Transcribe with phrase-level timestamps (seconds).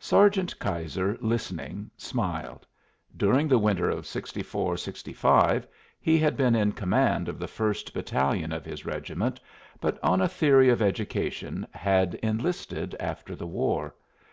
[0.00, 2.66] Sergeant Keyser, listening, smiled.
[3.16, 5.68] During the winter of '64 65
[6.00, 9.38] he had been in command of the first battalion of his regiment,
[9.80, 13.94] but, on a theory of education, had enlisted after the war.